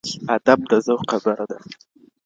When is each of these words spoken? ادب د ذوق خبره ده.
ادب 0.35 0.59
د 0.69 0.71
ذوق 0.85 1.01
خبره 1.11 1.45
ده. 1.51 1.57